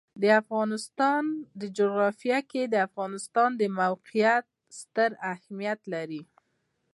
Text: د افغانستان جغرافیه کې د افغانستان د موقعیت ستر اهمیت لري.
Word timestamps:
د 0.21 0.23
افغانستان 0.41 1.23
جغرافیه 1.77 2.39
کې 2.51 2.61
د 2.67 2.75
افغانستان 2.87 3.49
د 3.61 3.61
موقعیت 3.79 4.45
ستر 4.79 5.11
اهمیت 5.33 5.79
لري. 5.93 6.21